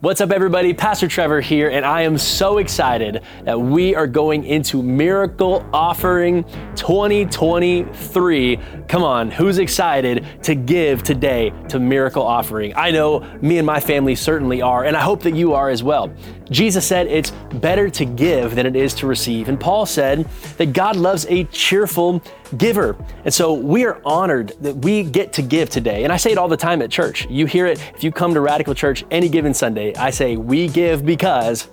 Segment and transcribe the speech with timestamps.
[0.00, 0.74] What's up, everybody?
[0.74, 6.44] Pastor Trevor here, and I am so excited that we are going into Miracle Offering
[6.76, 8.60] 2023.
[8.86, 12.74] Come on, who's excited to give today to Miracle Offering?
[12.76, 15.82] I know me and my family certainly are, and I hope that you are as
[15.82, 16.14] well.
[16.48, 20.28] Jesus said it's better to give than it is to receive, and Paul said
[20.58, 22.22] that God loves a cheerful
[22.56, 22.96] giver.
[23.24, 26.04] And so we are honored that we get to give today.
[26.04, 27.26] And I say it all the time at church.
[27.28, 29.94] You hear it if you come to Radical Church any given Sunday.
[29.94, 31.68] I say, we give because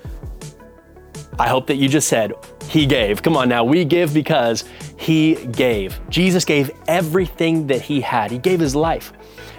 [1.38, 2.34] I hope that you just said,
[2.70, 3.22] He gave.
[3.22, 4.64] Come on now, we give because
[4.98, 6.00] He gave.
[6.10, 9.14] Jesus gave everything that He had, He gave His life.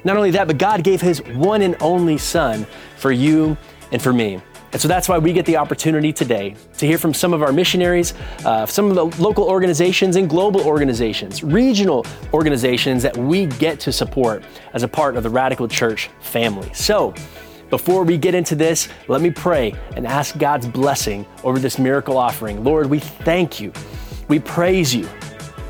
[0.04, 3.56] Not only that, but God gave His one and only Son for you
[3.92, 4.40] and for me.
[4.72, 7.52] And so that's why we get the opportunity today to hear from some of our
[7.52, 13.80] missionaries, uh, some of the local organizations and global organizations, regional organizations that we get
[13.80, 14.42] to support
[14.74, 16.70] as a part of the Radical Church family.
[16.74, 17.14] So,
[17.70, 22.16] before we get into this, let me pray and ask God's blessing over this miracle
[22.16, 22.62] offering.
[22.62, 23.72] Lord, we thank you.
[24.28, 25.08] We praise you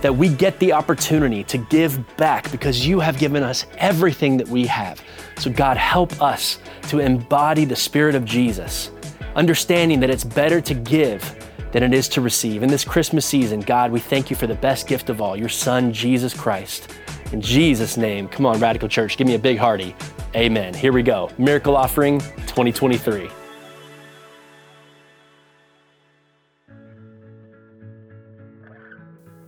[0.03, 4.49] that we get the opportunity to give back because you have given us everything that
[4.49, 5.03] we have.
[5.39, 8.91] So, God, help us to embody the Spirit of Jesus
[9.37, 11.37] understanding that it's better to give
[11.71, 12.63] than it is to receive.
[12.63, 15.51] In this Christmas season, God, we thank you for the best gift of all, your
[15.51, 16.91] Son, Jesus Christ.
[17.33, 19.95] In Jesus' name, come on, Radical Church, give me a big hearty.
[20.35, 20.75] Amen.
[20.75, 21.31] Here we go.
[21.39, 23.46] Miracle Offering 2023.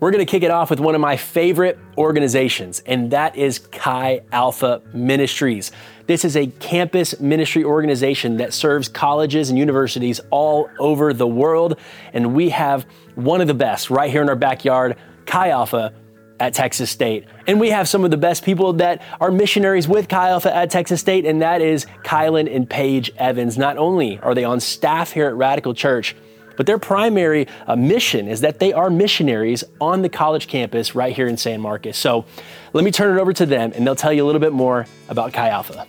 [0.00, 3.58] We're going to kick it off with one of my favorite organizations, and that is
[3.58, 5.72] Chi Alpha Ministries.
[6.06, 11.80] This is a campus ministry organization that serves colleges and universities all over the world,
[12.12, 14.96] and we have one of the best right here in our backyard,
[15.26, 15.92] Chi Alpha
[16.38, 17.24] at Texas State.
[17.48, 20.70] And we have some of the best people that are missionaries with Chi Alpha at
[20.70, 23.58] Texas State, and that is Kylan and Paige Evans.
[23.58, 26.14] Not only are they on staff here at Radical Church,
[26.58, 31.14] but their primary uh, mission is that they are missionaries on the college campus right
[31.14, 31.96] here in San Marcos.
[31.96, 32.24] So
[32.72, 34.84] let me turn it over to them and they'll tell you a little bit more
[35.08, 35.86] about Chi Alpha.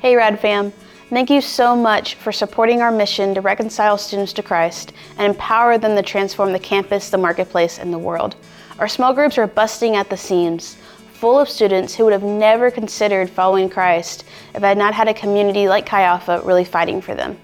[0.00, 0.72] Hey, Rad fam.
[1.10, 5.78] Thank you so much for supporting our mission to reconcile students to Christ and empower
[5.78, 8.34] them to transform the campus, the marketplace, and the world.
[8.80, 10.76] Our small groups are busting at the seams,
[11.12, 14.24] full of students who would have never considered following Christ
[14.56, 17.38] if I had not had a community like Chi Alpha really fighting for them.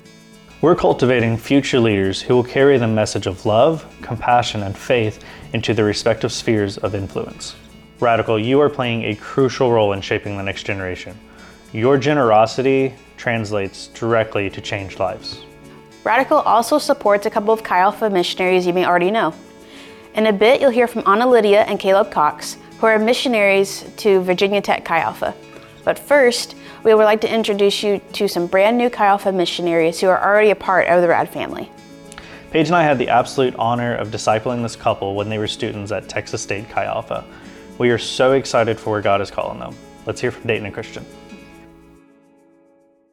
[0.61, 5.73] We're cultivating future leaders who will carry the message of love, compassion, and faith into
[5.73, 7.55] their respective spheres of influence.
[8.01, 11.17] Radical, you are playing a crucial role in shaping the next generation.
[11.73, 15.45] Your generosity translates directly to changed lives.
[16.03, 19.33] Radical also supports a couple of Chi Alpha missionaries you may already know.
[20.15, 24.23] In a bit, you'll hear from Anna Lydia and Caleb Cox, who are missionaries to
[24.23, 25.37] Virginia Tech Chi Alpha.
[25.89, 26.55] But first,
[26.85, 30.23] we would like to introduce you to some brand new Chi Alpha missionaries who are
[30.23, 31.73] already a part of the RAD family.
[32.51, 35.91] Paige and I had the absolute honor of discipling this couple when they were students
[35.91, 37.25] at Texas State Chi Alpha.
[37.79, 39.75] We are so excited for where God is calling them.
[40.05, 41.07] Let's hear from Dayton and Christian.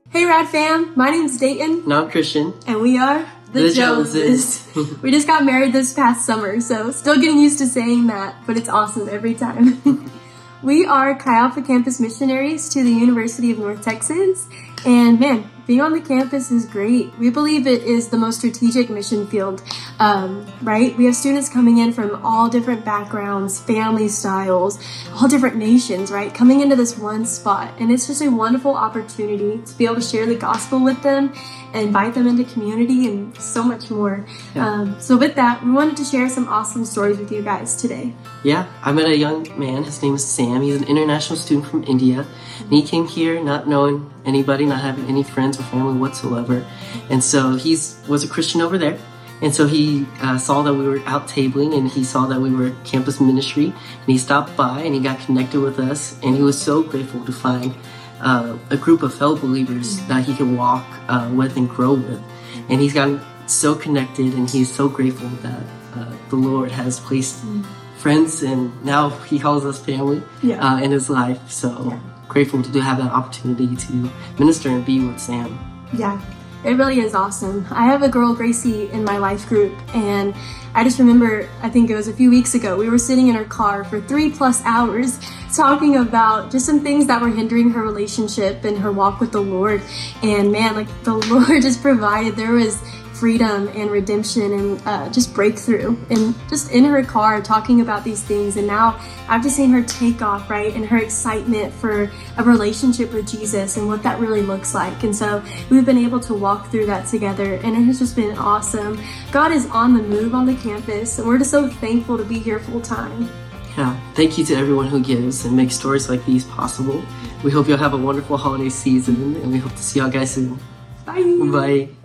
[0.10, 1.84] Hey Rad fam, my name's Dayton.
[1.86, 2.54] And I'm Christian.
[2.68, 4.66] And we are the, the Joneses.
[4.74, 5.02] Joneses.
[5.02, 8.58] we just got married this past summer, so still getting used to saying that, but
[8.58, 10.12] it's awesome every time.
[10.66, 14.48] We are Chi Alpha Campus missionaries to the University of North Texas,
[14.84, 17.16] and man, being on the campus is great.
[17.20, 19.64] We believe it is the most strategic mission field,
[20.00, 20.96] um, right?
[20.98, 24.80] We have students coming in from all different backgrounds, family styles,
[25.14, 26.34] all different nations, right?
[26.34, 27.74] Coming into this one spot.
[27.80, 31.34] And it's just a wonderful opportunity to be able to share the gospel with them
[31.80, 34.26] invite them into community and so much more.
[34.54, 34.68] Yeah.
[34.68, 38.14] Um, so, with that, we wanted to share some awesome stories with you guys today.
[38.44, 39.84] Yeah, I met a young man.
[39.84, 40.62] His name is Sam.
[40.62, 42.26] He's an international student from India.
[42.60, 46.66] And he came here not knowing anybody, not having any friends or family whatsoever.
[47.10, 47.72] And so he
[48.08, 48.98] was a Christian over there.
[49.42, 52.52] And so he uh, saw that we were out tabling and he saw that we
[52.52, 53.66] were campus ministry.
[53.66, 56.18] And he stopped by and he got connected with us.
[56.24, 57.76] And he was so grateful to find
[58.22, 62.22] uh, a group of fellow believers that he can walk uh, with and grow with.
[62.70, 65.64] And he's gotten so connected and he's so grateful that
[65.96, 67.64] uh, the Lord has placed mm-hmm.
[67.98, 70.66] friends and now he calls us family yeah.
[70.66, 71.52] Uh, in his life.
[71.52, 71.90] So.
[71.90, 75.58] Yeah grateful to have that opportunity to minister and be with Sam.
[75.94, 76.20] Yeah,
[76.66, 77.66] it really is awesome.
[77.70, 80.34] I have a girl, Gracie, in my life group, and
[80.74, 83.36] I just remember, I think it was a few weeks ago, we were sitting in
[83.36, 85.20] her car for three plus hours
[85.54, 89.42] talking about just some things that were hindering her relationship and her walk with the
[89.42, 89.82] Lord.
[90.22, 92.36] And man, like the Lord just provided.
[92.36, 92.82] There was
[93.16, 98.22] freedom and redemption and uh, just breakthrough and just in her car talking about these
[98.22, 102.44] things and now i've just seen her take off right and her excitement for a
[102.44, 106.34] relationship with jesus and what that really looks like and so we've been able to
[106.34, 109.02] walk through that together and it has just been awesome
[109.32, 112.38] god is on the move on the campus and we're just so thankful to be
[112.38, 113.30] here full time
[113.78, 117.04] yeah, thank you to everyone who gives and makes stories like these possible.
[117.44, 120.32] We hope you'll have a wonderful holiday season, and we hope to see y'all guys
[120.32, 120.58] soon.
[121.06, 121.22] bye
[121.52, 122.05] Bye.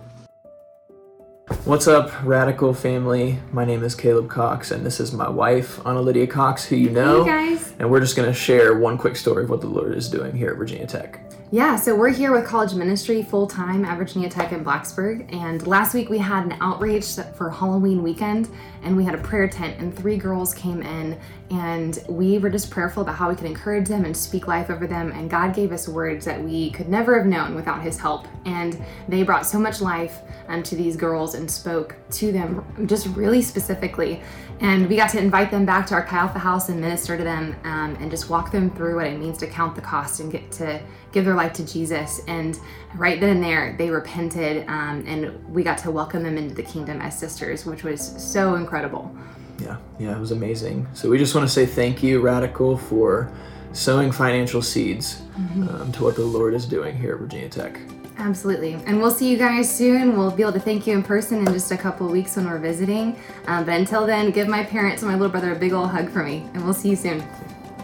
[1.51, 3.37] What's up, Radical family?
[3.51, 6.89] My name is Caleb Cox, and this is my wife, Anna Lydia Cox, who you
[6.89, 7.23] know.
[7.23, 7.73] Hey guys.
[7.77, 10.35] And we're just going to share one quick story of what the Lord is doing
[10.35, 11.19] here at Virginia Tech.
[11.51, 15.31] Yeah, so we're here with college ministry full time at Virginia Tech in Blacksburg.
[15.33, 18.49] And last week we had an outreach for Halloween weekend,
[18.83, 21.19] and we had a prayer tent, and three girls came in,
[21.51, 24.87] and we were just prayerful about how we could encourage them and speak life over
[24.87, 25.11] them.
[25.11, 28.25] And God gave us words that we could never have known without His help.
[28.45, 33.07] And they brought so much life um, to these girls and spoke to them just
[33.07, 34.21] really specifically.
[34.61, 37.23] And we got to invite them back to our Chi Alpha house and minister to
[37.23, 40.31] them um, and just walk them through what it means to count the cost and
[40.31, 40.81] get to
[41.11, 42.21] give their life to Jesus.
[42.27, 42.57] And
[42.95, 46.63] right then and there, they repented um, and we got to welcome them into the
[46.63, 49.13] kingdom as sisters, which was so incredible.
[49.61, 50.87] Yeah, yeah, it was amazing.
[50.93, 53.31] So we just want to say thank you, Radical, for
[53.73, 57.79] sowing financial seeds um, to what the Lord is doing here at Virginia Tech.
[58.17, 58.73] Absolutely.
[58.85, 60.17] And we'll see you guys soon.
[60.17, 62.45] We'll be able to thank you in person in just a couple of weeks when
[62.45, 63.19] we're visiting.
[63.47, 66.09] Um, but until then, give my parents and my little brother a big old hug
[66.09, 66.47] for me.
[66.53, 67.23] And we'll see you soon.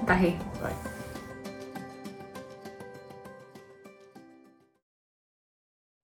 [0.06, 0.38] Bye.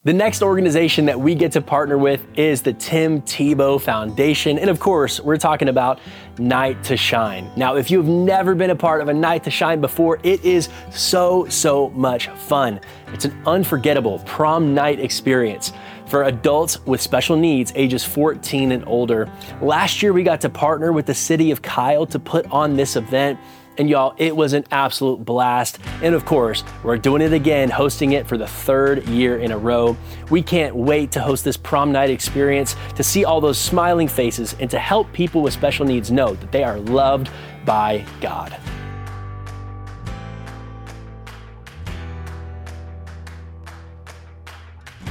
[0.06, 4.60] The next organization that we get to partner with is the Tim Tebow Foundation.
[4.60, 6.02] And of course, we're talking about
[6.38, 7.50] Night to Shine.
[7.56, 10.68] Now, if you've never been a part of a Night to Shine before, it is
[10.92, 12.82] so, so much fun.
[13.14, 15.72] It's an unforgettable prom night experience
[16.06, 19.32] for adults with special needs ages 14 and older.
[19.62, 22.98] Last year, we got to partner with the city of Kyle to put on this
[22.98, 23.40] event.
[23.78, 25.80] And y'all, it was an absolute blast.
[26.04, 29.58] And of course, we're doing it again, hosting it for the third year in a
[29.58, 29.98] row.
[30.30, 34.56] We can't wait to host this prom night experience, to see all those smiling faces,
[34.60, 37.32] and to help people with special needs know that they are loved
[37.66, 38.52] by God.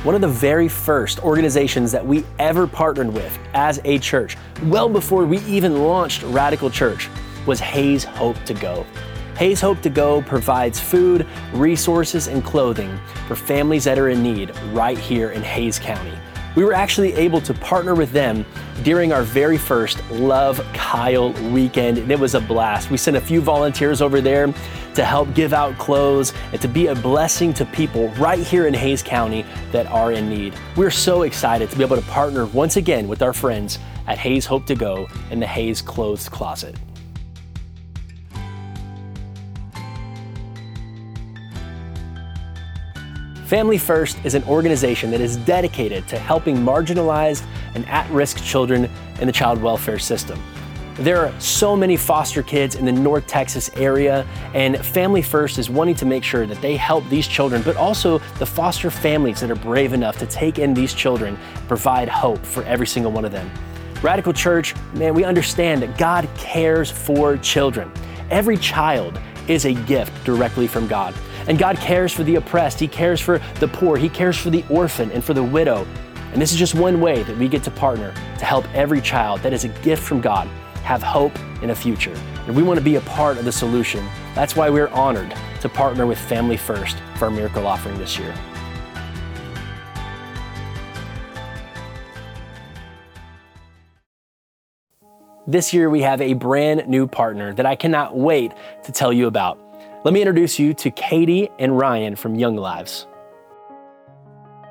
[0.04, 4.88] One of the very first organizations that we ever partnered with as a church, well
[4.88, 7.08] before we even launched Radical Church,
[7.46, 8.86] was Hays Hope to Go.
[9.36, 12.96] Hays Hope to Go provides food, resources, and clothing
[13.26, 16.16] for families that are in need right here in Hays County.
[16.54, 18.44] We were actually able to partner with them
[18.82, 22.90] during our very first Love Kyle weekend, and it was a blast.
[22.90, 24.52] We sent a few volunteers over there
[24.94, 28.74] to help give out clothes and to be a blessing to people right here in
[28.74, 30.54] Hays County that are in need.
[30.76, 34.44] We're so excited to be able to partner once again with our friends at Hays
[34.44, 36.76] Hope to Go and the Hays Clothes Closet.
[43.52, 47.44] Family First is an organization that is dedicated to helping marginalized
[47.74, 48.88] and at risk children
[49.20, 50.42] in the child welfare system.
[50.94, 55.68] There are so many foster kids in the North Texas area, and Family First is
[55.68, 59.50] wanting to make sure that they help these children, but also the foster families that
[59.50, 61.36] are brave enough to take in these children
[61.68, 63.50] provide hope for every single one of them.
[64.00, 67.92] Radical Church, man, we understand that God cares for children.
[68.30, 71.14] Every child is a gift directly from God.
[71.48, 74.64] And God cares for the oppressed, He cares for the poor, He cares for the
[74.68, 75.86] orphan and for the widow.
[76.32, 79.40] And this is just one way that we get to partner to help every child
[79.40, 80.48] that is a gift from God
[80.82, 82.14] have hope in a future.
[82.46, 84.04] And we want to be a part of the solution.
[84.34, 88.34] That's why we're honored to partner with Family First for our miracle offering this year.
[95.46, 98.52] This year, we have a brand new partner that I cannot wait
[98.84, 99.58] to tell you about.
[100.04, 103.06] Let me introduce you to Katie and Ryan from Young Lives.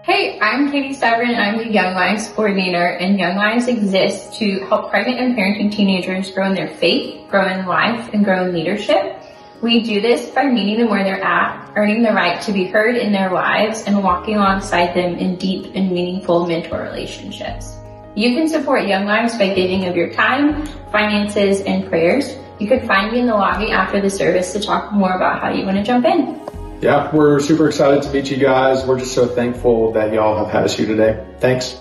[0.03, 4.59] Hey, I'm Katie Severin, and I'm the Young Lives coordinator and Young Lives exists to
[4.65, 8.53] help pregnant and parenting teenagers grow in their faith, grow in life, and grow in
[8.53, 9.23] leadership.
[9.61, 12.97] We do this by meeting them where they're at, earning the right to be heard
[12.97, 17.77] in their lives, and walking alongside them in deep and meaningful mentor relationships.
[18.13, 22.35] You can support Young Lives by giving of your time, finances, and prayers.
[22.59, 25.49] You could find me in the lobby after the service to talk more about how
[25.49, 26.37] you want to jump in.
[26.81, 28.85] Yeah, we're super excited to meet you guys.
[28.85, 31.25] We're just so thankful that y'all have had us here today.
[31.39, 31.79] Thanks.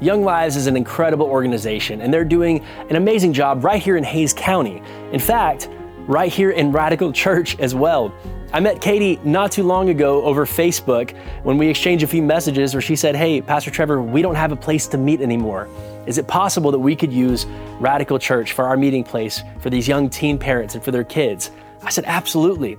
[0.00, 4.04] Young Lives is an incredible organization, and they're doing an amazing job right here in
[4.04, 4.82] Hays County.
[5.12, 5.68] In fact,
[6.06, 8.08] right here in Radical Church as well.
[8.54, 12.74] I met Katie not too long ago over Facebook when we exchanged a few messages
[12.74, 15.68] where she said, Hey, Pastor Trevor, we don't have a place to meet anymore.
[16.04, 17.46] Is it possible that we could use
[17.80, 21.50] Radical Church for our meeting place for these young teen parents and for their kids?
[21.82, 22.76] I said, Absolutely.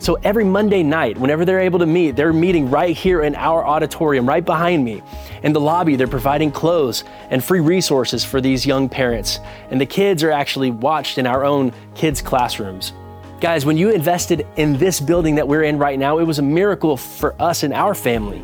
[0.00, 3.64] So every Monday night, whenever they're able to meet, they're meeting right here in our
[3.64, 5.04] auditorium, right behind me.
[5.44, 9.38] In the lobby, they're providing clothes and free resources for these young parents.
[9.70, 12.92] And the kids are actually watched in our own kids' classrooms.
[13.42, 16.42] Guys, when you invested in this building that we're in right now, it was a
[16.42, 18.40] miracle for us and our family.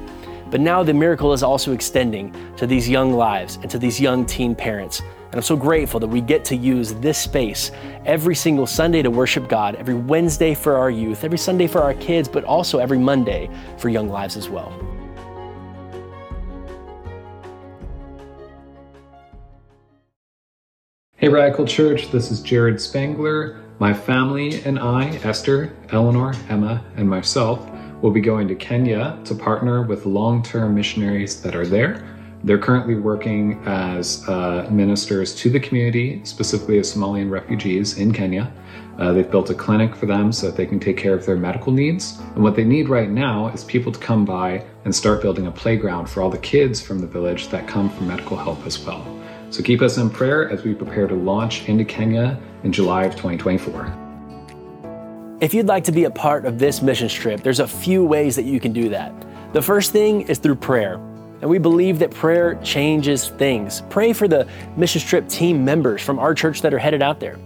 [0.51, 4.27] But now the miracle is also extending to these young lives and to these young
[4.27, 4.99] teen parents.
[4.99, 7.71] And I'm so grateful that we get to use this space
[8.07, 11.95] every single Sunday to worship God, every Wednesday for our youth, every Sunday for our
[11.95, 14.73] kids, but also every Monday for young lives as well.
[21.15, 23.63] Hey, Radical Church, this is Jared Spangler.
[23.79, 27.69] My family and I, Esther, Eleanor, Emma, and myself,
[28.03, 32.05] will be going to Kenya to partner with long term missionaries that are there
[32.45, 38.53] they're currently working as uh, ministers to the community, specifically of Somalian refugees in Kenya.
[38.99, 41.37] Uh, they've built a clinic for them so that they can take care of their
[41.37, 42.19] medical needs.
[42.35, 45.53] And what they need right now is people to come by and start building a
[45.53, 49.05] playground for all the kids from the village that come for medical help as well.
[49.51, 53.13] So keep us in prayer as we prepare to launch into Kenya in July of
[53.13, 54.07] 2024.
[55.41, 58.35] If you'd like to be a part of this mission trip, there's a few ways
[58.37, 59.13] that you can do that.
[59.53, 60.95] The first thing is through prayer.
[61.41, 63.83] And we believe that prayer changes things.
[63.89, 67.39] Pray for the mission trip team members from our church that are headed out there.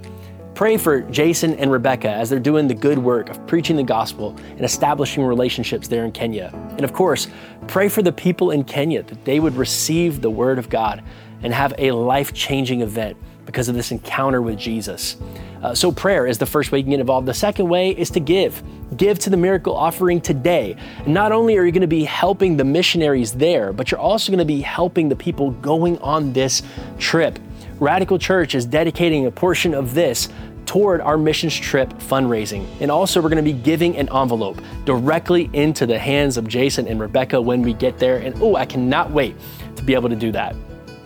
[0.54, 4.36] Pray for Jason and Rebecca as they're doing the good work of preaching the gospel
[4.50, 6.50] and establishing relationships there in Kenya.
[6.72, 7.28] And of course,
[7.68, 11.02] pray for the people in Kenya that they would receive the word of God
[11.42, 15.16] and have a life changing event because of this encounter with Jesus.
[15.62, 17.26] Uh, so, prayer is the first way you can get involved.
[17.26, 18.62] The second way is to give.
[18.96, 20.76] Give to the miracle offering today.
[21.06, 24.38] not only are you going to be helping the missionaries there, but you're also going
[24.38, 26.62] to be helping the people going on this
[26.98, 27.38] trip.
[27.78, 30.28] Radical Church is dedicating a portion of this
[30.66, 32.66] toward our missions trip fundraising.
[32.80, 36.86] And also, we're going to be giving an envelope directly into the hands of Jason
[36.86, 38.18] and Rebecca when we get there.
[38.18, 39.36] And oh, I cannot wait
[39.76, 40.54] to be able to do that.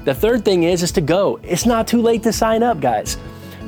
[0.06, 1.40] The third thing is is to go.
[1.42, 3.18] It's not too late to sign up, guys.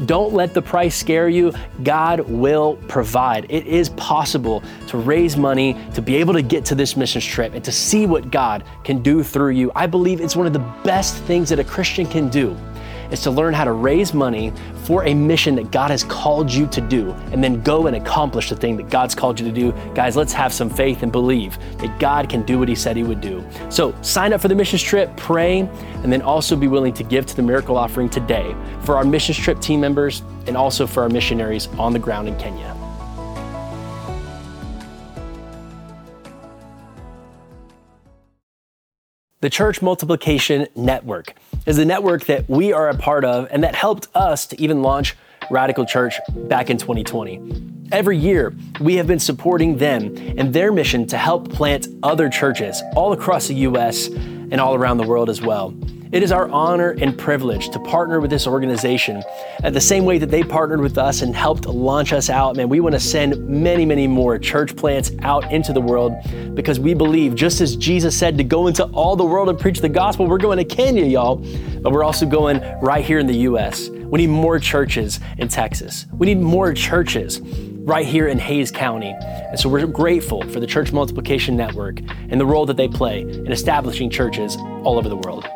[0.07, 1.53] Don't let the price scare you.
[1.83, 3.47] God will provide.
[3.49, 7.55] It is possible to raise money, to be able to get to this mission trip,
[7.55, 9.73] and to see what God can do through you.
[9.75, 12.57] I believe it's one of the best things that a Christian can do
[13.11, 14.53] is to learn how to raise money
[14.89, 18.49] for a mission that God has called you to do and then go and accomplish
[18.49, 19.73] the thing that God's called you to do.
[19.95, 23.03] Guys, let's have some faith and believe that God can do what He said He
[23.03, 23.45] would do.
[23.69, 27.27] So sign up for the missions trip, pray, and then also be willing to give
[27.27, 31.11] to the miracle offering today for our missions trip team members and also for our
[31.11, 32.78] missionaries on the ground in Kenya.
[39.41, 43.77] The Church Multiplication Network is the network that we are a part of and that
[43.77, 45.17] helped us to even launch
[45.49, 47.87] Radical Church back in 2020.
[47.93, 52.83] Every year, we have been supporting them and their mission to help plant other churches
[52.97, 55.71] all across the US and all around the world as well.
[56.11, 59.23] It is our honor and privilege to partner with this organization
[59.63, 62.57] at the same way that they partnered with us and helped launch us out.
[62.57, 66.15] Man, we want to send many, many more church plants out into the world
[66.55, 69.81] because we believe, just as Jesus said to go into all the world and preach
[69.81, 71.37] the gospel, we're going to Kenya, y'all,
[71.83, 73.91] but we're also going right here in the U.S.
[73.91, 76.07] We need more churches in Texas.
[76.13, 79.15] We need more churches right here in Hays County.
[79.21, 82.01] And so we're grateful for the Church Multiplication Network
[82.31, 85.47] and the role that they play in establishing churches all over the world.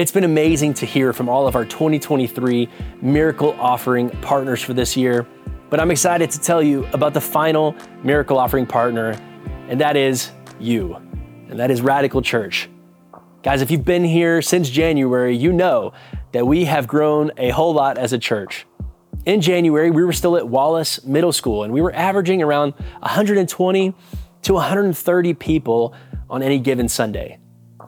[0.00, 2.70] It's been amazing to hear from all of our 2023
[3.02, 5.26] Miracle Offering partners for this year,
[5.68, 9.10] but I'm excited to tell you about the final Miracle Offering partner,
[9.68, 10.94] and that is you,
[11.50, 12.70] and that is Radical Church.
[13.42, 15.92] Guys, if you've been here since January, you know
[16.32, 18.64] that we have grown a whole lot as a church.
[19.26, 23.94] In January, we were still at Wallace Middle School, and we were averaging around 120
[24.44, 25.94] to 130 people
[26.30, 27.38] on any given Sunday.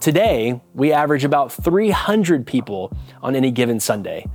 [0.03, 2.93] Today, we average about 300 people
[3.23, 4.27] on any given Sunday.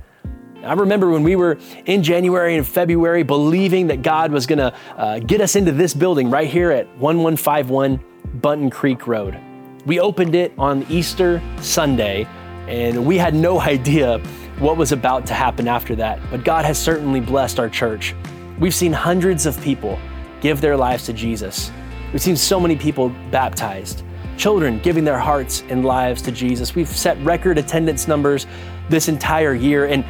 [0.64, 4.74] I remember when we were in January and February believing that God was going to
[4.96, 8.02] uh, get us into this building right here at 1151
[8.40, 9.38] Bunton Creek Road.
[9.84, 12.26] We opened it on Easter Sunday,
[12.66, 14.20] and we had no idea
[14.60, 16.18] what was about to happen after that.
[16.30, 18.14] But God has certainly blessed our church.
[18.58, 19.98] We've seen hundreds of people
[20.40, 21.70] give their lives to Jesus.
[22.10, 24.02] We've seen so many people baptized.
[24.38, 26.74] Children giving their hearts and lives to Jesus.
[26.74, 28.46] We've set record attendance numbers
[28.88, 30.04] this entire year, and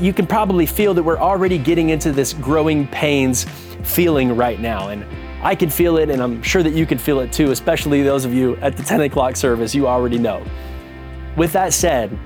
[0.00, 3.44] you can probably feel that we're already getting into this growing pains
[3.84, 4.88] feeling right now.
[4.88, 5.04] And
[5.42, 8.24] I can feel it, and I'm sure that you can feel it too, especially those
[8.24, 10.44] of you at the 10 o'clock service, you already know.
[11.36, 12.18] With that said,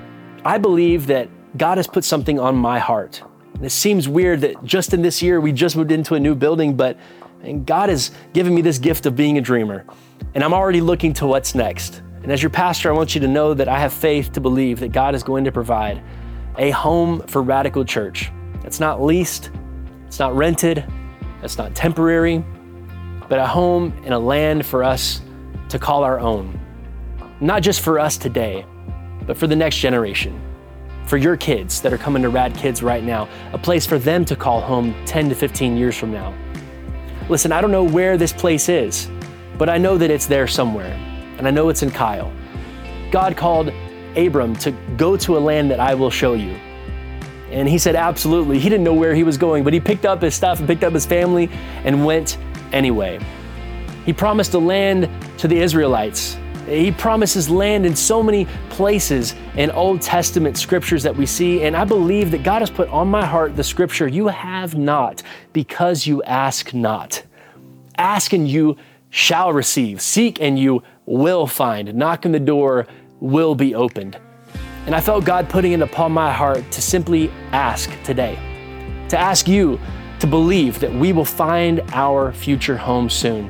[0.43, 3.21] I believe that God has put something on my heart.
[3.53, 6.35] And it seems weird that just in this year we just moved into a new
[6.35, 6.97] building, but
[7.65, 9.85] God has given me this gift of being a dreamer.
[10.33, 12.01] And I'm already looking to what's next.
[12.23, 14.79] And as your pastor, I want you to know that I have faith to believe
[14.79, 16.01] that God is going to provide
[16.57, 18.31] a home for Radical Church.
[18.63, 19.51] It's not leased,
[20.07, 20.83] it's not rented,
[21.43, 22.43] it's not temporary,
[23.29, 25.21] but a home and a land for us
[25.69, 26.59] to call our own.
[27.39, 28.65] Not just for us today,
[29.27, 30.41] but for the next generation.
[31.05, 34.25] For your kids that are coming to Rad Kids right now, a place for them
[34.25, 36.33] to call home 10 to 15 years from now.
[37.29, 39.09] Listen, I don't know where this place is,
[39.57, 40.93] but I know that it's there somewhere,
[41.37, 42.31] and I know it's in Kyle.
[43.11, 43.71] God called
[44.15, 46.57] Abram to go to a land that I will show you.
[47.51, 48.59] And he said, absolutely.
[48.59, 50.83] He didn't know where he was going, but he picked up his stuff and picked
[50.83, 51.49] up his family
[51.83, 52.37] and went
[52.71, 53.19] anyway.
[54.05, 56.37] He promised a land to the Israelites.
[56.67, 61.63] He promises land in so many places in Old Testament scriptures that we see.
[61.63, 65.21] And I believe that God has put on my heart the scripture, You have not
[65.53, 67.23] because you ask not.
[67.97, 68.77] Ask and you
[69.15, 70.01] shall receive.
[70.01, 71.95] Seek and you will find.
[71.95, 72.85] Knock on the door
[73.21, 74.19] will be opened.
[74.85, 78.35] And I felt God putting it upon my heart to simply ask today,
[79.07, 79.79] to ask you
[80.19, 83.49] to believe that we will find our future home soon,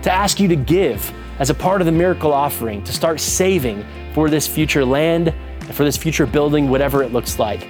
[0.00, 3.84] to ask you to give as a part of the miracle offering, to start saving
[4.14, 7.66] for this future land, and for this future building, whatever it looks like.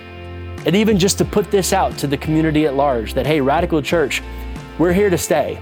[0.66, 3.82] And even just to put this out to the community at large that, hey, Radical
[3.82, 4.22] Church,
[4.78, 5.60] we're here to stay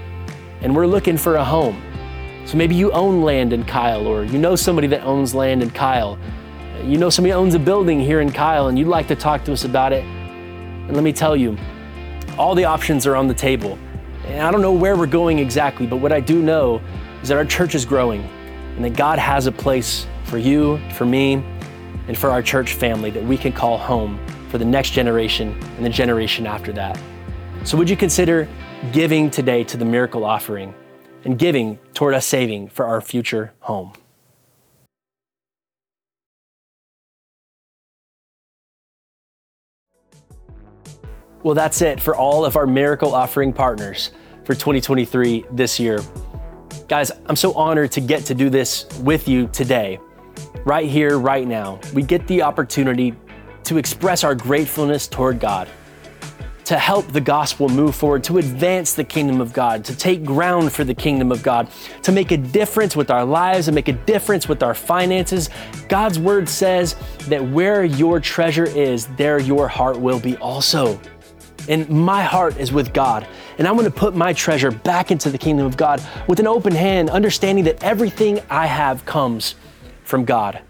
[0.61, 1.81] and we're looking for a home.
[2.45, 5.69] So maybe you own land in Kyle, or you know somebody that owns land in
[5.69, 6.17] Kyle.
[6.83, 9.53] You know somebody owns a building here in Kyle and you'd like to talk to
[9.53, 10.03] us about it.
[10.05, 11.57] And let me tell you,
[12.37, 13.77] all the options are on the table.
[14.25, 16.81] And I don't know where we're going exactly, but what I do know
[17.21, 18.21] is that our church is growing
[18.75, 21.43] and that God has a place for you, for me,
[22.07, 25.85] and for our church family that we can call home for the next generation and
[25.85, 26.97] the generation after that.
[27.63, 28.47] So, would you consider
[28.91, 30.73] giving today to the miracle offering
[31.23, 33.93] and giving toward us saving for our future home?
[41.43, 44.11] Well, that's it for all of our miracle offering partners
[44.43, 45.99] for 2023 this year.
[46.87, 49.99] Guys, I'm so honored to get to do this with you today,
[50.65, 51.79] right here, right now.
[51.93, 53.13] We get the opportunity
[53.63, 55.67] to express our gratefulness toward God
[56.67, 60.73] to help the gospel move forward, to advance the kingdom of God, to take ground
[60.73, 61.69] for the kingdom of God,
[62.03, 65.49] to make a difference with our lives and make a difference with our finances.
[65.87, 66.97] God's word says
[67.29, 70.99] that where your treasure is, there your heart will be also.
[71.69, 73.25] And my heart is with God.
[73.57, 76.75] And I'm gonna put my treasure back into the kingdom of God with an open
[76.75, 79.55] hand, understanding that everything I have comes
[80.03, 80.61] from God.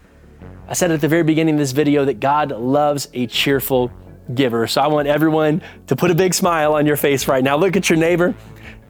[0.68, 3.90] I said at the very beginning of this video that God loves a cheerful
[4.34, 4.66] giver.
[4.66, 7.56] So I want everyone to put a big smile on your face right now.
[7.56, 8.34] Look at your neighbor,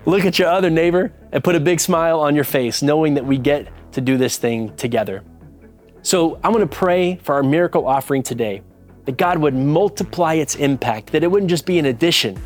[0.07, 3.25] look at your other neighbor, and put a big smile on your face, knowing that
[3.25, 5.23] we get to do this thing together.
[6.03, 8.63] So I'm gonna pray for our miracle offering today,
[9.05, 12.41] that God would multiply its impact, that it wouldn't just be an addition,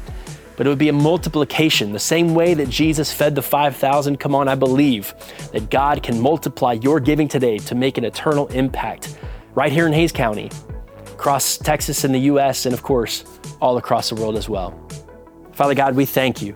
[0.57, 1.93] but it would be a multiplication.
[1.93, 5.15] The same way that Jesus fed the 5,000, come on, I believe
[5.53, 9.17] that God can multiply your giving today to make an eternal impact
[9.55, 10.51] right here in Hays County
[11.23, 13.23] across Texas and the US, and of course,
[13.61, 14.77] all across the world as well.
[15.53, 16.53] Father God, we thank you.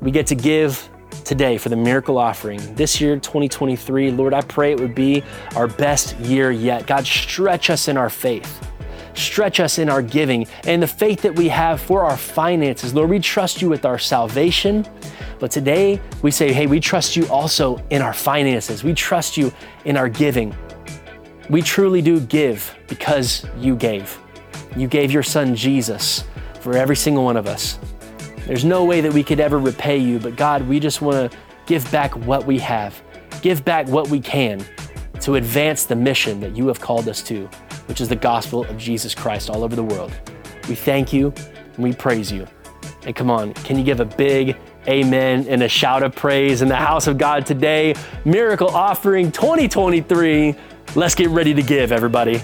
[0.00, 0.88] We get to give
[1.24, 2.58] today for the miracle offering.
[2.74, 5.22] This year, 2023, Lord, I pray it would be
[5.54, 6.88] our best year yet.
[6.88, 8.68] God, stretch us in our faith.
[9.14, 12.92] Stretch us in our giving and the faith that we have for our finances.
[12.94, 14.88] Lord, we trust you with our salvation.
[15.38, 18.82] But today we say, hey, we trust you also in our finances.
[18.82, 19.52] We trust you
[19.84, 20.52] in our giving.
[21.50, 24.18] We truly do give because you gave.
[24.76, 26.24] You gave your son Jesus
[26.60, 27.78] for every single one of us.
[28.46, 31.38] There's no way that we could ever repay you, but God, we just want to
[31.64, 33.00] give back what we have,
[33.40, 34.62] give back what we can
[35.20, 37.46] to advance the mission that you have called us to,
[37.86, 40.12] which is the gospel of Jesus Christ all over the world.
[40.68, 41.32] We thank you
[41.74, 42.46] and we praise you.
[43.04, 44.56] And come on, can you give a big
[44.86, 47.94] amen and a shout of praise in the house of God today?
[48.26, 50.54] Miracle Offering 2023.
[50.96, 52.40] Let's get ready to give, everybody.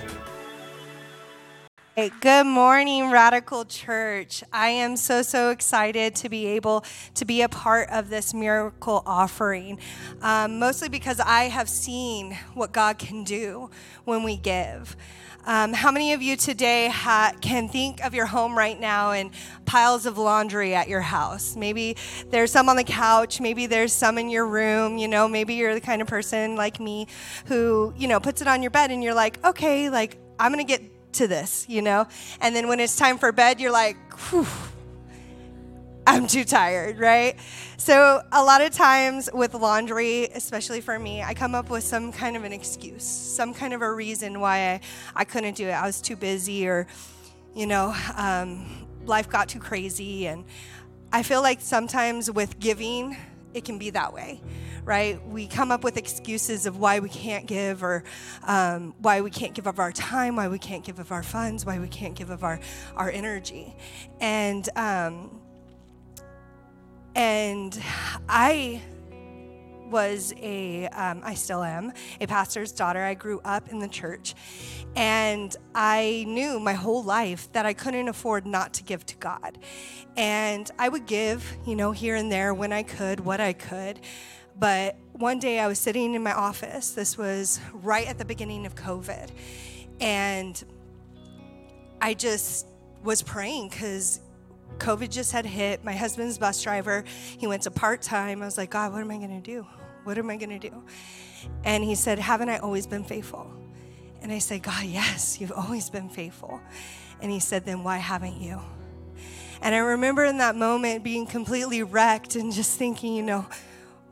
[1.96, 4.44] Hey, good morning, Radical Church.
[4.52, 9.02] I am so, so excited to be able to be a part of this miracle
[9.06, 9.78] offering,
[10.20, 13.70] um, mostly because I have seen what God can do
[14.04, 14.94] when we give.
[15.46, 19.30] Um, how many of you today ha- can think of your home right now and
[19.66, 21.54] piles of laundry at your house?
[21.54, 21.96] Maybe
[22.30, 25.74] there's some on the couch, maybe there's some in your room, you know, maybe you're
[25.74, 27.08] the kind of person like me
[27.46, 30.64] who, you know, puts it on your bed and you're like, okay, like, I'm gonna
[30.64, 32.06] get to this, you know?
[32.40, 33.96] And then when it's time for bed, you're like,
[34.30, 34.46] Whew,
[36.06, 37.36] I'm too tired, right?
[37.78, 42.12] So, a lot of times with laundry, especially for me, I come up with some
[42.12, 44.80] kind of an excuse, some kind of a reason why I,
[45.16, 45.72] I couldn't do it.
[45.72, 46.86] I was too busy, or,
[47.54, 50.26] you know, um, life got too crazy.
[50.26, 50.44] And
[51.10, 53.16] I feel like sometimes with giving,
[53.54, 54.40] it can be that way
[54.84, 55.26] right?
[55.26, 58.04] We come up with excuses of why we can't give or
[58.46, 61.64] um, why we can't give of our time, why we can't give of our funds,
[61.64, 62.60] why we can't give of our,
[62.94, 63.74] our energy.
[64.20, 65.40] And, um,
[67.14, 67.80] and
[68.28, 68.82] I
[69.90, 73.02] was a, um, I still am, a pastor's daughter.
[73.02, 74.34] I grew up in the church.
[74.96, 79.58] And I knew my whole life that I couldn't afford not to give to God.
[80.16, 84.00] And I would give, you know, here and there when I could, what I could.
[84.58, 86.90] But one day I was sitting in my office.
[86.90, 89.30] This was right at the beginning of COVID.
[90.00, 90.62] And
[92.00, 92.66] I just
[93.02, 94.20] was praying because
[94.78, 95.84] COVID just had hit.
[95.84, 97.04] My husband's bus driver,
[97.38, 98.42] he went to part time.
[98.42, 99.66] I was like, God, what am I going to do?
[100.04, 100.84] What am I going to do?
[101.64, 103.50] And he said, Haven't I always been faithful?
[104.22, 106.60] And I said, God, yes, you've always been faithful.
[107.20, 108.60] And he said, Then why haven't you?
[109.62, 113.46] And I remember in that moment being completely wrecked and just thinking, you know,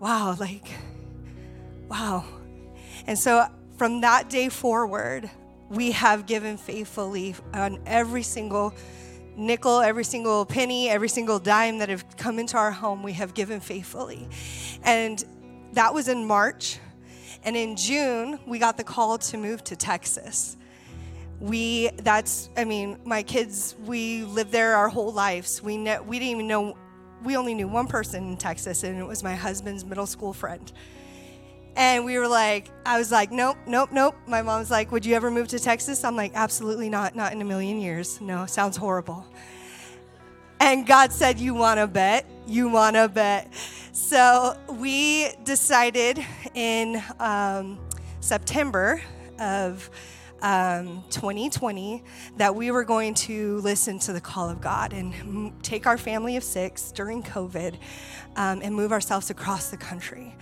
[0.01, 0.67] wow, like,
[1.89, 2.25] wow.
[3.07, 3.47] And so
[3.77, 5.31] from that day forward,
[5.69, 8.75] we have given faithfully on every single
[9.37, 13.35] nickel, every single penny, every single dime that have come into our home, we have
[13.35, 14.29] given faithfully.
[14.85, 15.25] And
[15.73, 16.79] that was in March.
[17.45, 20.57] And in June, we got the call to move to Texas.
[21.41, 25.61] We, that's, I mean, my kids, we lived there our whole lives.
[25.61, 26.77] We, ne- we didn't even know
[27.25, 30.73] we only knew one person in Texas, and it was my husband's middle school friend.
[31.75, 34.15] And we were like, I was like, nope, nope, nope.
[34.27, 36.05] My mom's like, would you ever move to Texas?
[36.05, 38.21] I'm like, absolutely not, not in a million years.
[38.21, 39.27] No, sounds horrible.
[40.63, 42.25] And God said, You want to bet?
[42.47, 43.53] You want to bet.
[43.91, 47.81] So we decided in um,
[48.21, 49.03] September
[49.41, 49.91] of
[50.41, 52.05] um, 2020
[52.37, 55.99] that we were going to listen to the call of God and m- take our
[55.99, 57.75] family of six during COVID
[58.37, 60.37] um, and move ourselves across the country.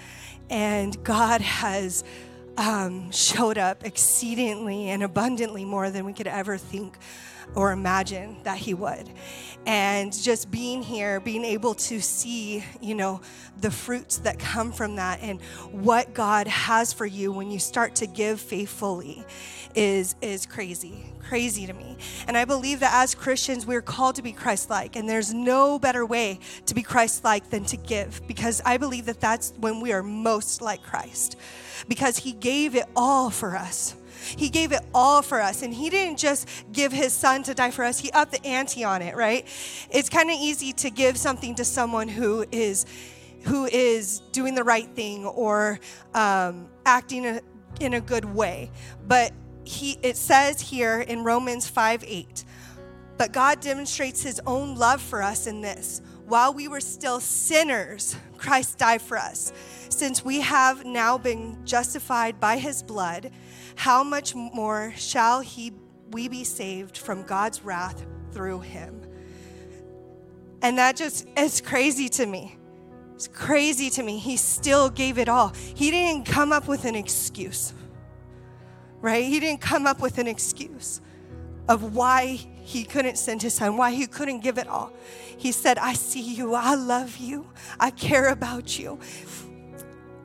[0.50, 2.04] And God has
[2.56, 6.98] um, showed up exceedingly and abundantly more than we could ever think
[7.54, 9.10] or imagine that he would.
[9.66, 13.20] And just being here, being able to see, you know,
[13.60, 17.96] the fruits that come from that and what God has for you when you start
[17.96, 19.24] to give faithfully
[19.74, 24.22] is is crazy crazy to me and i believe that as christians we're called to
[24.22, 28.76] be christ-like and there's no better way to be christ-like than to give because i
[28.76, 31.36] believe that that's when we are most like christ
[31.88, 33.94] because he gave it all for us
[34.36, 35.62] he gave it all for us.
[35.62, 38.84] And He didn't just give His Son to die for us, He upped the ante
[38.84, 39.46] on it, right?
[39.90, 42.86] It's kind of easy to give something to someone who is.
[43.44, 45.80] Who is doing the right thing or
[46.12, 47.40] um, acting a,
[47.80, 48.70] in a good way.
[49.08, 49.32] But
[49.64, 52.44] he, it says here in Romans 5 8,
[53.16, 56.02] but God demonstrates his own love for us in this.
[56.26, 59.52] While we were still sinners, Christ died for us.
[59.90, 63.30] Since we have now been justified by his blood,
[63.76, 65.72] how much more shall he
[66.10, 69.02] we be saved from God's wrath through him?
[70.62, 72.56] And that just is crazy to me.
[73.14, 74.18] It's crazy to me.
[74.18, 75.52] He still gave it all.
[75.74, 77.74] He didn't come up with an excuse,
[79.00, 79.24] right?
[79.24, 81.02] He didn't come up with an excuse
[81.68, 82.24] of why
[82.62, 84.92] he couldn't send his son, why he couldn't give it all.
[85.40, 87.46] He said, I see you, I love you,
[87.80, 88.98] I care about you.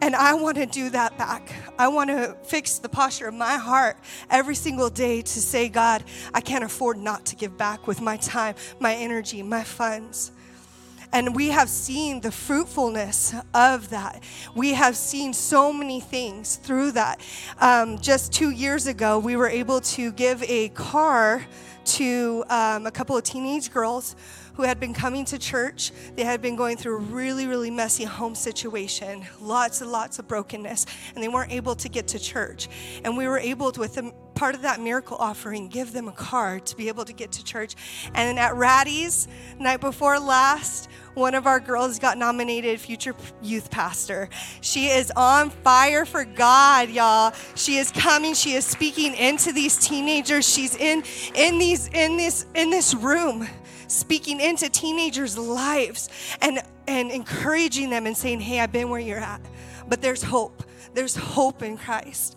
[0.02, 1.54] And I want to do that back.
[1.80, 3.96] I want to fix the posture of my heart
[4.30, 8.18] every single day to say, God, I can't afford not to give back with my
[8.18, 10.34] time, my energy, my funds.
[11.14, 14.22] And we have seen the fruitfulness of that.
[14.54, 17.22] We have seen so many things through that.
[17.62, 21.46] Um, just two years ago, we were able to give a car
[21.86, 24.16] to um, a couple of teenage girls
[24.56, 25.92] who had been coming to church.
[26.16, 30.28] They had been going through a really, really messy home situation, lots and lots of
[30.28, 32.68] brokenness, and they weren't able to get to church.
[33.04, 33.98] And we were able to, with
[34.36, 37.44] part of that miracle offering, give them a car to be able to get to
[37.44, 37.76] church.
[38.14, 39.28] And at Ratty's,
[39.60, 44.30] night before last, one of our girls got nominated future youth pastor.
[44.60, 47.34] She is on fire for God, y'all.
[47.56, 50.48] She is coming, she is speaking into these teenagers.
[50.48, 53.48] She's in in these in this in this room
[53.88, 56.10] speaking into teenagers' lives
[56.42, 59.42] and and encouraging them and saying, "Hey, I've been where you're at,
[59.88, 60.64] but there's hope.
[60.94, 62.36] There's hope in Christ."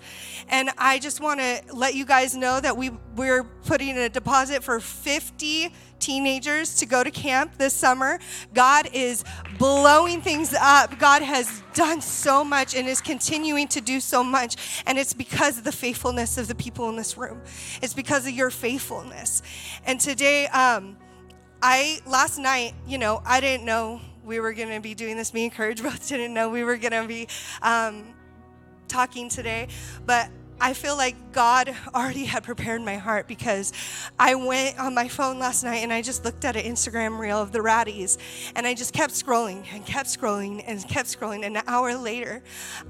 [0.49, 4.63] And I just want to let you guys know that we we're putting a deposit
[4.63, 8.19] for 50 teenagers to go to camp this summer.
[8.55, 9.25] God is
[9.59, 10.99] blowing things up.
[10.99, 14.83] God has done so much and is continuing to do so much.
[14.87, 17.43] And it's because of the faithfulness of the people in this room.
[17.83, 19.43] It's because of your faithfulness.
[19.85, 20.97] And today, um,
[21.61, 25.35] I last night, you know, I didn't know we were going to be doing this.
[25.35, 27.29] Me and Courage both didn't know we were going to be
[27.63, 28.15] um,
[28.87, 29.69] talking today,
[30.07, 33.73] but I feel like God already had prepared my heart because
[34.19, 37.41] I went on my phone last night and I just looked at an Instagram reel
[37.41, 38.19] of the Ratties
[38.57, 41.45] and I just kept scrolling and kept scrolling and kept scrolling.
[41.45, 42.43] And an hour later,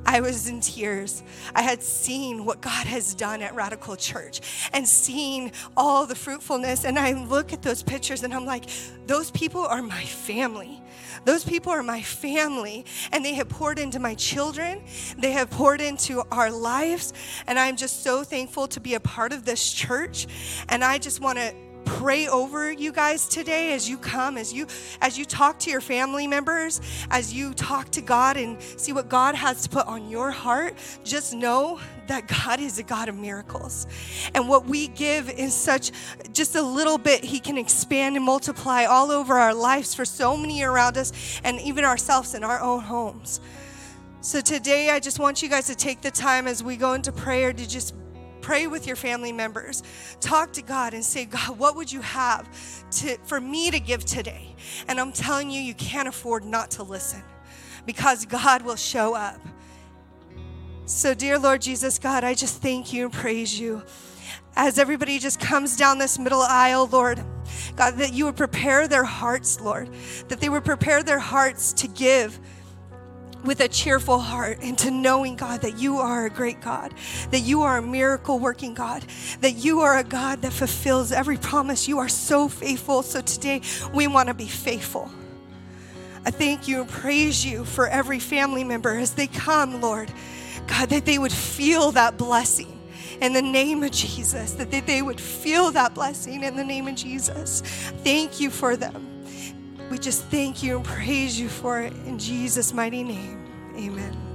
[0.07, 1.22] I was in tears.
[1.54, 4.40] I had seen what God has done at Radical Church
[4.72, 6.85] and seen all the fruitfulness.
[6.85, 8.64] And I look at those pictures and I'm like,
[9.07, 10.81] those people are my family.
[11.24, 14.83] Those people are my family, and they have poured into my children.
[15.18, 17.12] They have poured into our lives,
[17.46, 20.27] and I'm just so thankful to be a part of this church.
[20.68, 24.66] And I just want to pray over you guys today as you come as you
[25.01, 29.09] as you talk to your family members as you talk to God and see what
[29.09, 33.16] God has to put on your heart just know that God is a God of
[33.16, 33.87] miracles.
[34.35, 35.92] And what we give in such
[36.33, 40.37] just a little bit he can expand and multiply all over our lives for so
[40.37, 43.40] many around us and even ourselves in our own homes.
[44.21, 47.12] So today I just want you guys to take the time as we go into
[47.12, 47.94] prayer to just
[48.40, 49.83] pray with your family members.
[50.21, 52.49] Talk to god and say god what would you have
[52.90, 54.55] to, for me to give today?
[54.88, 57.23] And i'm telling you you can't afford not to listen
[57.87, 59.40] because god will show up
[60.88, 63.83] so dear lord jesus god i just thank you and praise you
[64.59, 67.22] as everybody just comes down this middle aisle, Lord,
[67.77, 69.88] God, that you would prepare their hearts, Lord,
[70.27, 72.40] that they would prepare their hearts to give
[73.44, 76.92] with a cheerful heart and to knowing, God, that you are a great God,
[77.31, 79.05] that you are a miracle working God,
[79.42, 81.87] that you are a God that fulfills every promise.
[81.87, 83.03] You are so faithful.
[83.03, 83.62] So today
[83.94, 85.09] we want to be faithful.
[86.24, 90.12] I thank you and praise you for every family member as they come, Lord.
[90.68, 92.78] God, that they would feel that blessing
[93.20, 96.94] in the name of Jesus, that they would feel that blessing in the name of
[96.94, 97.62] Jesus.
[98.04, 99.04] Thank you for them.
[99.90, 103.46] We just thank you and praise you for it in Jesus' mighty name.
[103.76, 104.27] Amen.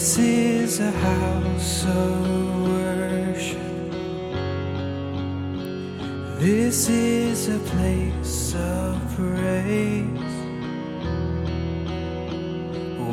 [0.00, 3.60] This is a house of worship.
[6.38, 10.08] This is a place of praise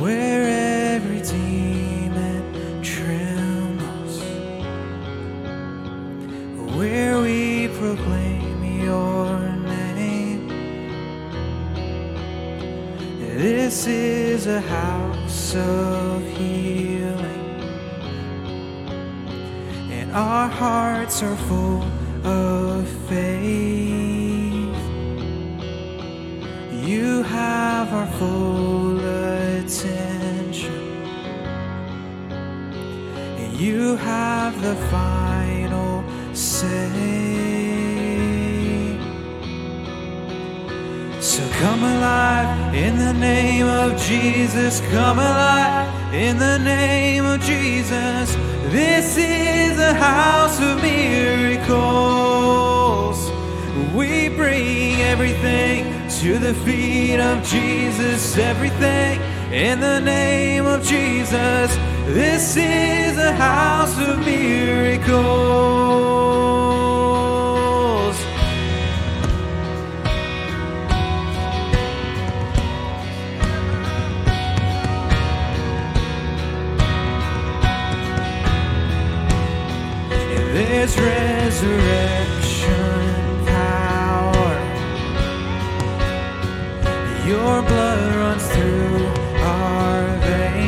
[0.02, 0.43] where
[0.95, 4.21] every demon trembles,
[6.78, 9.37] where we proclaim your
[13.48, 17.62] This is a house of healing,
[19.90, 21.82] and our hearts are full
[22.26, 24.82] of faith.
[26.92, 30.84] You have our full attention.
[33.42, 37.47] And you have the final say.
[41.38, 44.82] So come alive in the name of Jesus.
[44.89, 48.36] Come alive in the name of Jesus.
[48.71, 51.69] This is a house of miracles.
[53.93, 55.86] We bring everything
[56.21, 59.21] to the feet of Jesus, everything
[59.54, 61.78] in the name of Jesus.
[62.08, 65.78] This is a house of miracles.
[80.88, 82.76] There's resurrection
[83.45, 84.56] power.
[87.28, 89.06] Your blood runs through
[89.43, 90.67] our veins.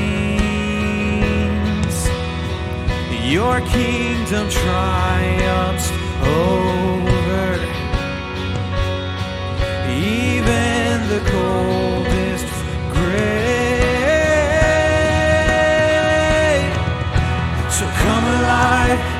[3.32, 5.92] your kingdom triumphs
[6.24, 7.60] over
[9.88, 11.79] even the coldest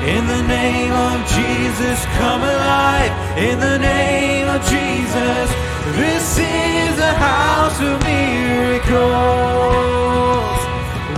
[0.02, 2.04] in the name of Jesus.
[2.16, 5.48] Come alive in the name of Jesus.
[5.96, 9.00] This is a house of miracles.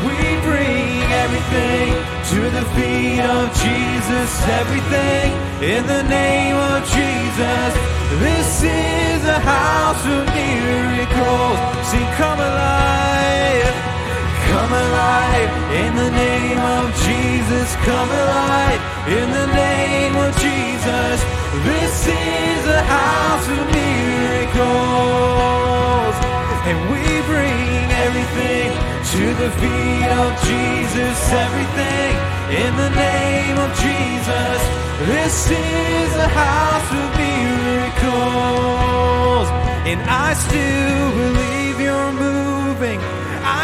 [0.02, 1.94] We bring everything
[2.32, 4.30] to the feet of Jesus.
[4.60, 5.30] Everything
[5.62, 7.72] in the name of Jesus.
[8.18, 11.58] This is a house of miracles.
[11.86, 13.91] Sing, come alive.
[14.52, 17.68] Come alive in the name of Jesus.
[17.88, 21.16] Come alive in the name of Jesus.
[21.64, 24.62] This is a house of miracles.
[26.68, 28.68] And we bring everything
[29.14, 31.16] to the feet of Jesus.
[31.32, 32.12] Everything
[32.62, 34.60] in the name of Jesus.
[35.08, 38.68] This is a house of miracles.
[39.88, 43.00] And I still believe you're moving.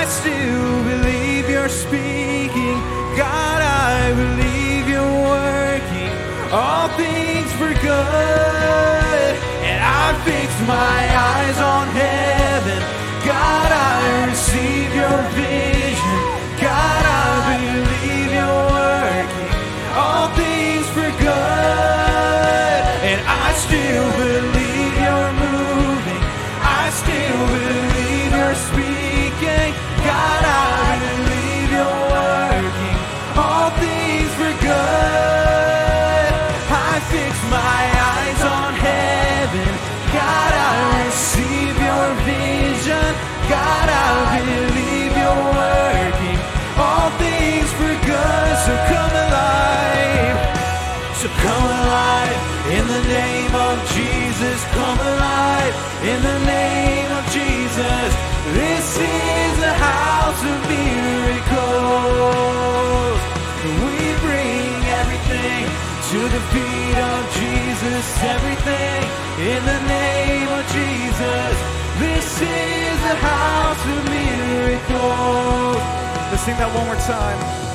[0.09, 2.79] I still believe you're speaking.
[3.15, 6.13] God, I believe you're working
[6.51, 9.33] all things for good.
[9.69, 12.81] And I fix my eyes on heaven.
[13.27, 15.48] God, I receive your vision.
[53.03, 54.59] The name of Jesus.
[54.75, 58.11] Come alive in the name of Jesus.
[58.59, 61.61] This is the house of miracles.
[63.83, 65.65] We bring everything
[66.11, 68.05] to the feet of Jesus.
[68.35, 69.01] Everything
[69.53, 71.55] in the name of Jesus.
[72.03, 75.83] This is the house of miracles.
[76.31, 77.68] Let's sing that one more time.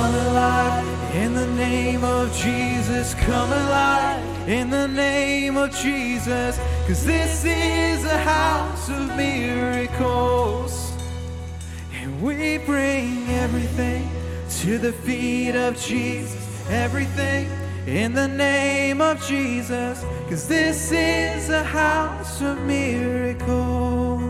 [0.00, 3.12] Come alive in the name of Jesus.
[3.12, 6.58] Come alive in the name of Jesus.
[6.86, 10.94] Cause this is a house of miracles.
[11.92, 14.08] And we bring everything
[14.60, 16.70] to the feet of Jesus.
[16.70, 17.50] Everything
[17.86, 20.02] in the name of Jesus.
[20.30, 24.22] Cause this is a house of miracles.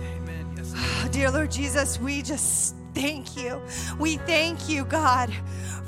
[0.00, 0.46] Amen.
[0.74, 3.62] Ah, dear Lord Jesus, we just thank you.
[4.00, 5.32] We thank you, God,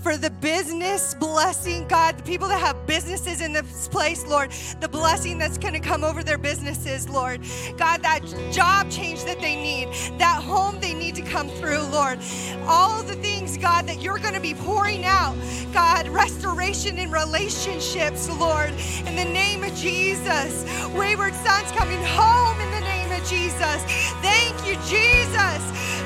[0.00, 4.88] for the business blessing, God, the people that have businesses in this place, Lord, the
[4.88, 7.40] blessing that's going to come over their businesses, Lord.
[7.76, 8.20] God, that
[8.52, 9.88] job change that they need,
[10.20, 12.20] that home they need to come through, Lord.
[12.66, 15.34] All the things, God, that you're going to be pouring out,
[15.72, 18.70] God, restoration in relationships, Lord,
[19.04, 20.64] in the name of Jesus.
[20.94, 23.82] Wayward sons coming home in the name of Jesus.
[24.22, 25.99] Thank you, Jesus.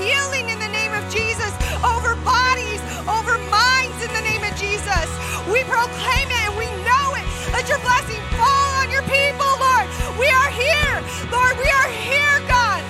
[0.00, 1.52] Healing in the name of Jesus
[1.84, 5.08] over bodies, over minds in the name of Jesus.
[5.52, 7.26] We proclaim it and we know it.
[7.52, 9.86] Let your blessing fall on your people, Lord.
[10.18, 10.94] We are here,
[11.30, 11.56] Lord.
[11.60, 12.80] We are here, God.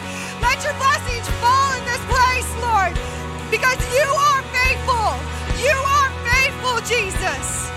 [0.42, 2.94] Let your blessings fall in this place, Lord,
[3.51, 5.11] because you are faithful.
[5.62, 7.69] You are faithful, Jesus.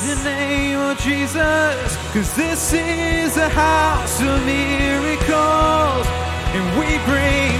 [0.00, 6.06] The name of Jesus, cause this is a house of miracles,
[6.56, 7.52] and we bring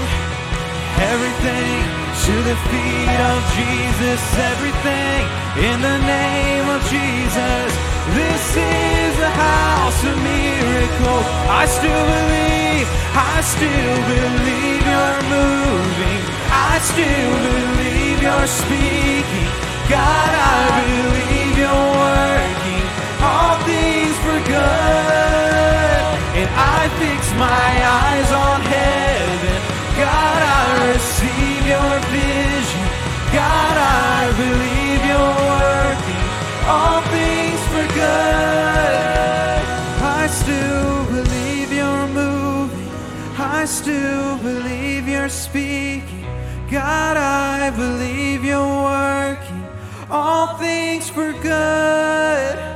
[1.05, 1.85] everything
[2.25, 5.21] to the feet of Jesus, everything
[5.69, 7.69] in the name of Jesus.
[8.17, 11.25] This is a house of miracles.
[11.45, 19.51] I still believe, I still believe you're moving, I still believe you're speaking.
[19.89, 22.30] God, I believe you're working
[23.21, 26.01] all things for good.
[26.39, 27.71] And I fix my
[28.03, 29.57] eyes on heaven.
[29.97, 32.85] God, I receive your vision.
[33.33, 36.25] God, I believe you're working
[36.67, 39.61] all things for good.
[40.03, 42.89] I still believe you're moving.
[43.37, 46.25] I still believe you're speaking.
[46.71, 49.63] God, I believe you're working
[50.09, 52.70] all things for good.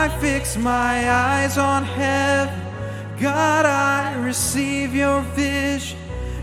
[0.00, 2.54] I fix my eyes on heaven.
[3.20, 5.98] God, I receive your vision.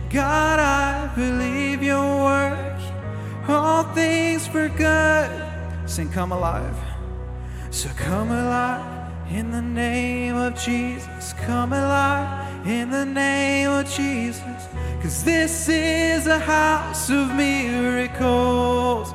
[0.10, 2.80] God, I believe your work.
[3.47, 5.32] All things for good.
[5.86, 6.78] Sing, come alive.
[7.70, 11.32] So come alive in the name of Jesus.
[11.45, 14.68] Come alive in the name of Jesus.
[15.01, 19.14] Cause this is a house of miracles.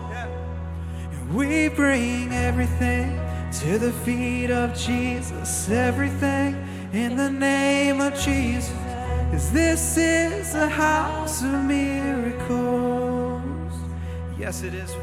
[1.12, 3.20] And we bring everything
[3.52, 5.68] to the feet of Jesus.
[5.68, 6.54] Everything
[6.92, 8.72] in the name of Jesus.
[9.32, 13.72] Cause this is a house of miracles.
[14.38, 14.94] Yes, it is.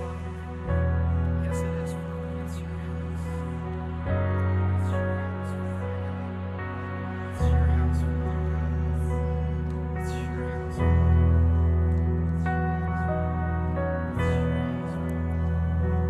[1.44, 1.96] Yes, it is.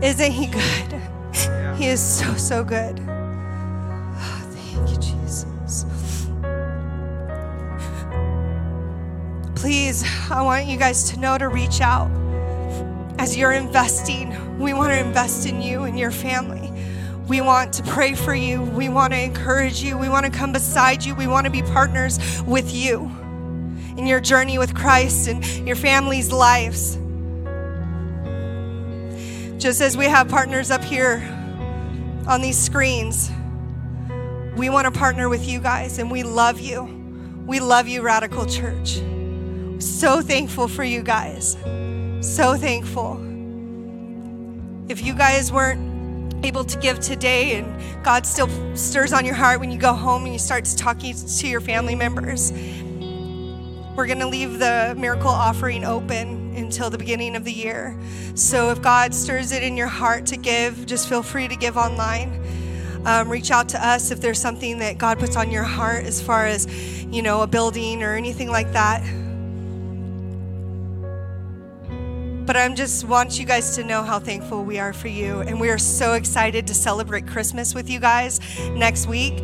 [0.04, 0.97] Isn't he good?
[1.78, 2.98] He is so, so good.
[4.18, 6.26] Thank you, Jesus.
[9.54, 12.10] Please, I want you guys to know to reach out.
[13.20, 16.72] As you're investing, we want to invest in you and your family.
[17.28, 18.64] We want to pray for you.
[18.64, 20.00] We want to encourage you.
[20.00, 21.14] We want to come beside you.
[21.14, 23.02] We want to be partners with you
[23.98, 26.98] in your journey with Christ and your family's lives.
[29.62, 31.37] Just as we have partners up here
[32.28, 33.32] on these screens,
[34.58, 36.84] we want to partner with you guys and we love you.
[37.46, 39.00] We love you, Radical Church.
[39.80, 41.56] So thankful for you guys.
[42.20, 43.24] So thankful.
[44.90, 49.60] If you guys weren't able to give today and God still stirs on your heart
[49.60, 52.52] when you go home and you start talking to your family members,
[53.98, 57.98] we're going to leave the miracle offering open until the beginning of the year.
[58.36, 61.78] So if God stirs it in your heart to give, just feel free to give
[61.78, 62.40] online.
[63.06, 66.22] Um, reach out to us if there's something that God puts on your heart as
[66.22, 69.02] far as, you know, a building or anything like that.
[72.46, 75.42] But I'm just want you guys to know how thankful we are for you.
[75.42, 78.40] And we are so excited to celebrate Christmas with you guys
[78.76, 79.44] next week.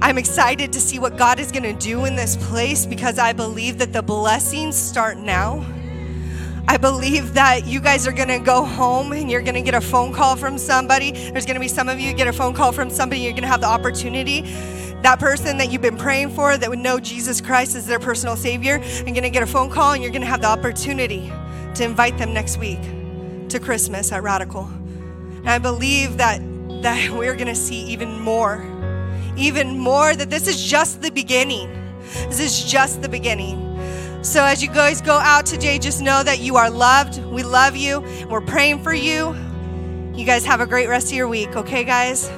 [0.00, 3.32] I'm excited to see what God is going to do in this place because I
[3.32, 5.64] believe that the blessings start now.
[6.68, 9.74] I believe that you guys are going to go home and you're going to get
[9.74, 11.12] a phone call from somebody.
[11.12, 13.20] There's going to be some of you get a phone call from somebody.
[13.22, 14.42] You're going to have the opportunity.
[15.02, 18.36] That person that you've been praying for that would know Jesus Christ as their personal
[18.36, 21.32] Savior, you're going to get a phone call and you're going to have the opportunity
[21.74, 22.80] to invite them next week
[23.48, 24.64] to Christmas at Radical.
[24.64, 26.40] And I believe that
[26.82, 28.75] that we're going to see even more.
[29.36, 31.70] Even more that this is just the beginning.
[32.28, 33.62] This is just the beginning.
[34.22, 37.22] So as you guys go out today, just know that you are loved.
[37.24, 38.00] We love you.
[38.28, 39.36] We're praying for you.
[40.14, 42.30] You guys have a great rest of your week, okay, guys?